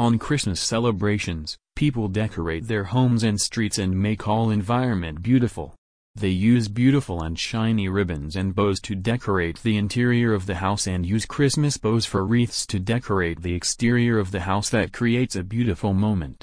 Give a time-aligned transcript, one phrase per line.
[0.00, 5.76] On Christmas celebrations, people decorate their homes and streets and make all environment beautiful.
[6.16, 10.88] They use beautiful and shiny ribbons and bows to decorate the interior of the house
[10.88, 15.36] and use Christmas bows for wreaths to decorate the exterior of the house that creates
[15.36, 16.42] a beautiful moment.